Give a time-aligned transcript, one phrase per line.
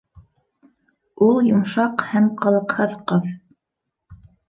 [1.27, 3.33] Ул йомшаҡ һәм ҡылыҡһыҙ ҡыҙ.